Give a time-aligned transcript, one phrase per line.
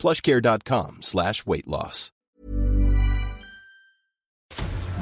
[0.00, 2.12] plushcare.com slash weight loss.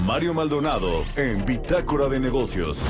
[0.05, 2.85] Mario Maldonado en Bitácora de Negocios.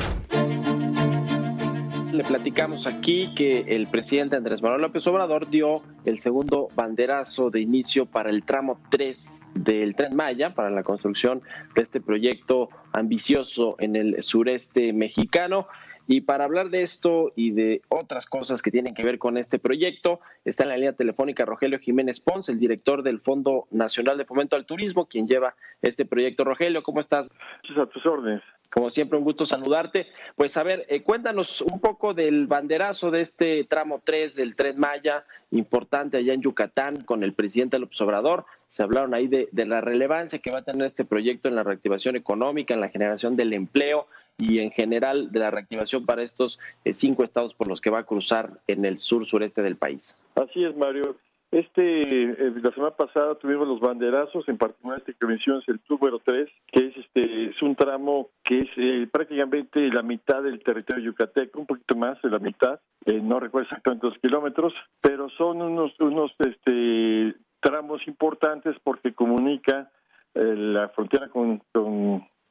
[2.12, 7.60] Le platicamos aquí que el presidente Andrés Manuel López Obrador dio el segundo banderazo de
[7.60, 11.42] inicio para el tramo 3 del tren Maya, para la construcción
[11.74, 15.66] de este proyecto ambicioso en el sureste mexicano.
[16.10, 19.58] Y para hablar de esto y de otras cosas que tienen que ver con este
[19.58, 24.24] proyecto, está en la línea telefónica Rogelio Jiménez Pons, el director del Fondo Nacional de
[24.24, 26.44] Fomento al Turismo, quien lleva este proyecto.
[26.44, 27.28] Rogelio, ¿cómo estás?
[27.76, 28.40] A tus órdenes.
[28.70, 30.06] Como siempre, un gusto saludarte.
[30.34, 34.80] Pues a ver, eh, cuéntanos un poco del banderazo de este tramo 3 del Tren
[34.80, 38.46] Maya, importante allá en Yucatán, con el presidente López Obrador.
[38.68, 41.64] Se hablaron ahí de, de la relevancia que va a tener este proyecto en la
[41.64, 44.06] reactivación económica, en la generación del empleo
[44.38, 48.00] y en general de la reactivación para estos eh, cinco estados por los que va
[48.00, 50.16] a cruzar en el sur sureste del país.
[50.36, 51.16] Así es, Mario.
[51.50, 56.20] Este, eh, la semana pasada tuvimos los banderazos, en particular este que mencionas, el número
[56.22, 61.06] 3, que es este es un tramo que es eh, prácticamente la mitad del territorio
[61.06, 65.98] yucateco, un poquito más de la mitad, no recuerdo exactamente los kilómetros, pero son unos
[65.98, 69.90] unos este tramos importantes porque comunica
[70.34, 71.62] la frontera con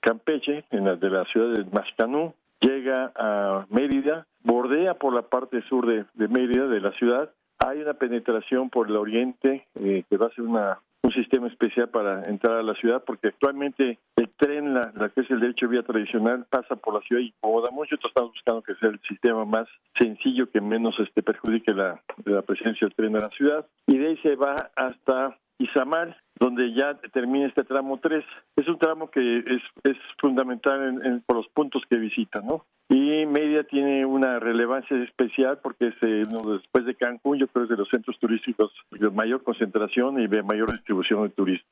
[0.08, 5.62] Campeche, en la de la ciudad de Mascanú, llega a Mérida, bordea por la parte
[5.64, 7.30] sur de, Mérida, de la ciudad.
[7.60, 11.90] Hay una penetración por el oriente eh, que va a ser una, un sistema especial
[11.90, 15.84] para entrar a la ciudad, porque actualmente el tren, la, que es el derecho vía
[15.84, 17.96] tradicional, pasa por la ciudad y incomoda mucho.
[17.96, 19.67] Nosotros estamos buscando que sea el sistema más
[20.00, 23.66] sencillo, que menos este perjudique la, la presencia del tren en la ciudad.
[23.88, 28.23] Y de ahí se va hasta Izamal, donde ya termina este tramo 3.
[28.55, 32.65] Es un tramo que es, es fundamental en, por los puntos que visita, ¿no?
[32.89, 37.70] Y Media tiene una relevancia especial porque es eh, después de Cancún, yo creo es
[37.70, 41.67] de los centros turísticos de mayor concentración y de mayor distribución de turistas.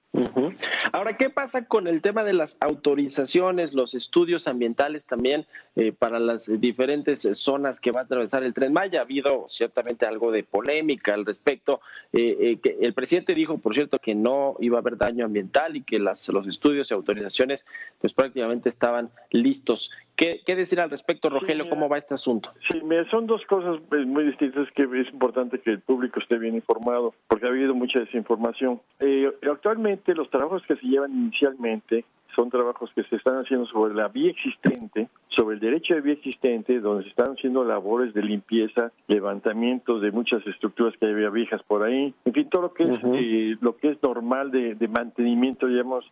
[0.91, 5.45] Ahora, ¿qué pasa con el tema de las autorizaciones, los estudios ambientales también
[5.77, 8.99] eh, para las diferentes zonas que va a atravesar el tren Maya?
[8.99, 11.79] Ha habido ciertamente algo de polémica al respecto.
[12.11, 15.83] Eh, que el presidente dijo, por cierto, que no iba a haber daño ambiental y
[15.83, 17.65] que las, los estudios y autorizaciones
[17.99, 19.91] pues prácticamente estaban listos.
[20.15, 21.69] ¿Qué, decir al respecto, Rogelio?
[21.69, 22.53] ¿Cómo va este asunto?
[22.71, 26.55] Sí, son dos cosas pues, muy distintas que es importante que el público esté bien
[26.55, 28.81] informado, porque ha habido mucha desinformación.
[28.99, 32.05] Eh, actualmente los trabajos que se llevan inicialmente
[32.35, 36.13] son trabajos que se están haciendo sobre la vía existente, sobre el derecho de vía
[36.13, 41.61] existente, donde se están haciendo labores de limpieza, levantamientos de muchas estructuras que había viejas
[41.63, 44.87] por ahí, en fin, todo lo que es eh, lo que es normal de, de
[44.87, 46.05] mantenimiento, digamos,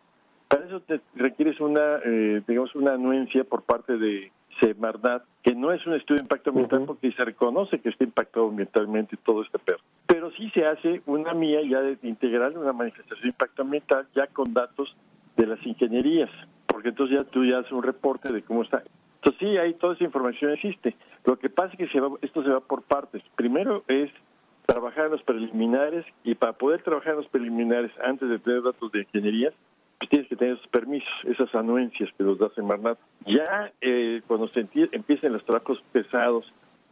[0.48, 4.30] para eso te requieres una, eh, digamos, una anuencia por parte de
[4.60, 8.48] Semarnat, que no es un estudio de impacto ambiental porque se reconoce que está impactado
[8.48, 9.80] ambientalmente todo este perro.
[10.06, 14.26] Pero sí se hace una mía ya de, integral, una manifestación de impacto ambiental ya
[14.28, 14.94] con datos
[15.36, 16.30] de las ingenierías,
[16.66, 18.82] porque entonces ya tú ya haces un reporte de cómo está.
[19.16, 20.94] Entonces sí, ahí toda esa información existe.
[21.24, 23.22] Lo que pasa es que se va, esto se va por partes.
[23.36, 24.10] Primero es
[24.66, 28.92] trabajar en los preliminares y para poder trabajar en los preliminares antes de tener datos
[28.92, 29.54] de ingenierías,
[29.98, 32.98] pues tienes que tener esos permisos, esas anuencias que los da Semarnat.
[33.26, 36.44] Ya eh, cuando se empiecen los trabajos pesados,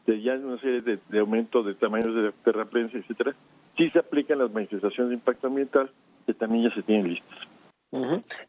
[0.06, 3.34] de ya una serie de, aumento de tamaños de terraplenes, etcétera,
[3.76, 5.90] sí se aplican las manifestaciones de impacto ambiental
[6.26, 7.38] que también ya se tienen listas.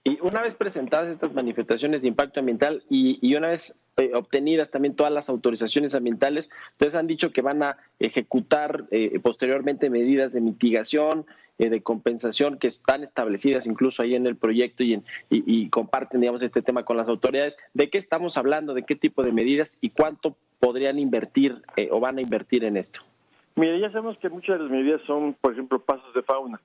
[0.06, 4.96] Y una vez presentadas estas manifestaciones de impacto ambiental y, una vez eh, obtenidas también
[4.96, 10.40] todas las autorizaciones ambientales, ustedes han dicho que van a ejecutar eh, posteriormente medidas de
[10.40, 11.26] mitigación,
[11.60, 16.42] eh, de compensación que están establecidas incluso ahí en el proyecto y, y, comparten, digamos,
[16.42, 17.58] este tema con las autoridades.
[17.74, 18.74] ¿De qué estamos hablando?
[18.74, 21.62] ¿De qué tipo de medidas y cuánto podrían invertir
[21.92, 23.02] o van a invertir en esto?
[23.56, 26.62] Mira, ya sabemos que muchas de las medidas son, por ejemplo, pasos de fauna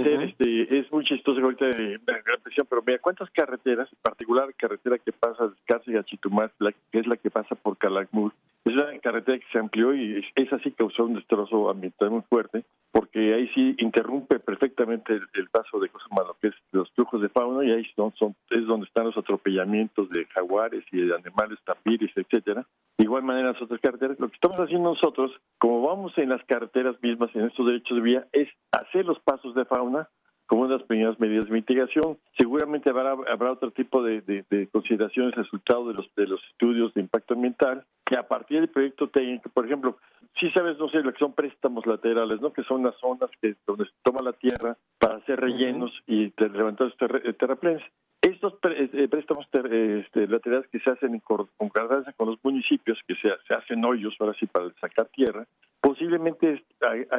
[0.00, 4.52] hacer, este, es muy chistoso ahorita de, gran presión, pero mira, ¿cuántas carreteras, en particular
[4.54, 6.50] carretera que pasa de Cárcel a Chitumás,
[6.90, 8.32] que es la que pasa por Calakmul,
[8.64, 12.64] es una carretera que se amplió y es, así causó un destrozo ambiental muy fuerte,
[12.92, 17.28] porque ahí sí interrumpe perfectamente el, paso de cosas malas, que es los flujos de
[17.28, 21.58] fauna, y ahí son, son, es donde están los atropellamientos de jaguares y de animales
[21.64, 22.66] tapires, etcétera.
[22.96, 26.44] De igual manera las otras carreteras, lo que estamos haciendo nosotros, como vamos en las
[26.44, 30.08] carreteras mismas, en estos derechos de vía, es hacer los pasos de fauna
[30.46, 32.18] como unas primeras medidas de mitigación.
[32.36, 37.00] Seguramente habrá, habrá otro tipo de, de, consideraciones resultado de los, de los estudios de
[37.00, 39.96] impacto ambiental, que a partir del proyecto técnico, por ejemplo,
[40.38, 42.52] si sabes, no sé, lo que son préstamos laterales, ¿no?
[42.52, 46.92] Que son las zonas que donde se toma la tierra para hacer rellenos y levantar
[47.38, 47.82] terraplenes.
[48.24, 53.28] Estos eh, préstamos este, laterales que se hacen en concordancia con los municipios, que se,
[53.46, 55.46] se, hacen hoyos ahora sí para sacar tierra,
[55.82, 56.64] posiblemente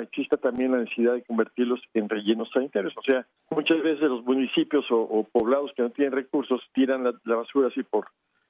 [0.01, 2.93] exista también la necesidad de convertirlos en rellenos sanitarios.
[2.97, 7.67] O sea, muchas veces los municipios o, poblados que no tienen recursos tiran la, basura
[7.67, 8.07] así por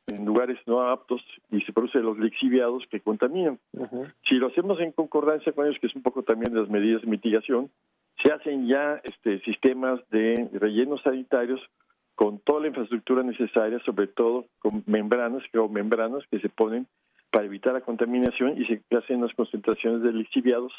[0.07, 3.59] en lugares no aptos y se producen los lixiviados que contaminan.
[4.29, 7.07] Si lo hacemos en concordancia con ellos, que es un poco también las medidas de
[7.07, 7.69] mitigación,
[8.23, 11.59] se hacen ya este, sistemas de rellenos sanitarios
[12.15, 16.87] con toda la infraestructura necesaria, sobre todo con membranas, membranas que se ponen
[17.29, 20.71] para evitar la contaminación y se hacen las concentraciones de lixiviados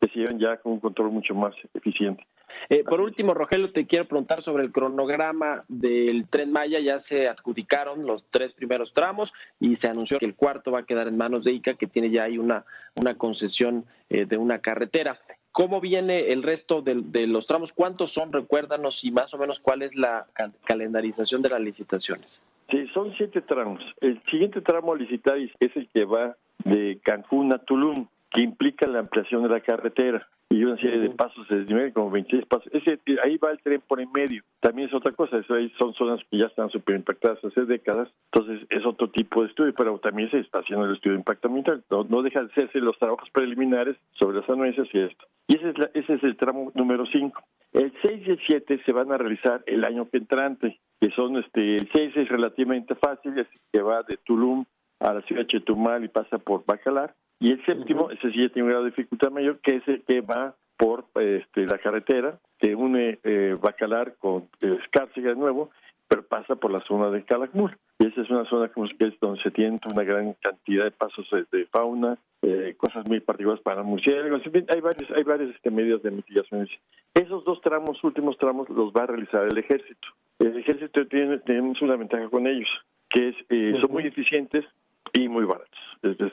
[0.00, 2.26] que se llevan ya con un control mucho más eficiente.
[2.70, 6.80] Eh, por último, Rogelio, te quiero preguntar sobre el cronograma del tren Maya.
[6.80, 10.86] Ya se adjudicaron los tres primeros tramos y se anunció que el cuarto va a
[10.86, 12.64] quedar en manos de ICA, que tiene ya ahí una,
[12.94, 15.18] una concesión eh, de una carretera.
[15.58, 17.72] ¿Cómo viene el resto de, los tramos?
[17.72, 18.32] ¿Cuántos son?
[18.32, 20.24] Recuérdanos y más o menos cuál es la
[20.64, 22.40] calendarización de las licitaciones.
[22.70, 23.82] Sí, son siete tramos.
[24.00, 28.86] El siguiente tramo a licitar es el que va de Cancún a Tulum, que implica
[28.86, 32.72] la ampliación de la carretera y una serie de pasos de nivel, como 26 pasos.
[32.72, 34.42] Ese, ahí va el tren por en medio.
[34.60, 38.08] También es otra cosa, eso ahí son zonas que ya están súper impactadas hace décadas,
[38.32, 41.48] entonces es otro tipo de estudio, pero también se está haciendo el estudio de impacto
[41.48, 41.84] ambiental.
[41.90, 45.26] No, no deja de hacerse los trabajos preliminares sobre las anuencias y esto.
[45.48, 47.42] Y ese es, ese es el tramo número 5.
[47.72, 51.36] El 6 y el 7 se van a realizar el año que entrante, que son,
[51.36, 54.64] este, el 6 es relativamente fácil, es que va de Tulum
[55.00, 57.14] a la ciudad de Chetumal y pasa por Bacalar.
[57.40, 60.20] Y el séptimo, ese sí tiene un grado de dificultad mayor, que es el que
[60.20, 65.70] va por este, la carretera que une eh, Bacalar con eh, Escárcega de nuevo,
[66.08, 67.76] pero pasa por la zona de Calakmul.
[67.98, 70.90] Y esa es una zona como que es donde se tiene una gran cantidad de
[70.90, 74.44] pasos de fauna, eh, cosas muy particulares para murciélagos.
[74.46, 76.68] En fin, hay varios, hay varias este, medidas de mitigación.
[77.14, 80.08] Esos dos tramos, últimos tramos, los va a realizar el ejército.
[80.38, 82.68] El ejército tiene, tenemos una ventaja con ellos,
[83.10, 84.64] que es eh, son muy eficientes
[85.12, 85.77] y muy baratos.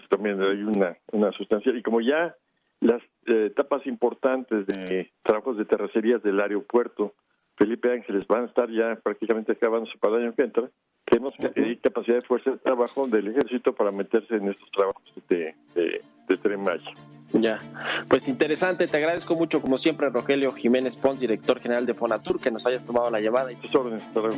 [0.10, 1.72] También hay una, una sustancia.
[1.76, 2.36] Y como ya
[2.82, 7.14] las eh, etapas importantes de trabajos de terracerías del aeropuerto
[7.58, 10.70] Felipe Ángeles van a estar ya prácticamente acabándose para el año que entra,
[11.06, 15.56] tenemos uh capacidad de fuerza de trabajo del ejército para meterse en estos trabajos de,
[15.74, 16.92] de, de Tren Maya.
[17.32, 17.60] Ya,
[18.10, 22.52] pues interesante, te agradezco mucho como siempre Rogelio Jiménez Pons, director general de Fonatur, que
[22.52, 24.04] nos hayas tomado la llamada y tus órdenes.
[24.04, 24.38] Hasta luego.